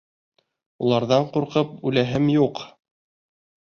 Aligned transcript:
Уларҙан 0.85 1.29
ҡурҡып 1.37 1.79
үләһем 1.93 2.35
юҡ! 2.41 2.67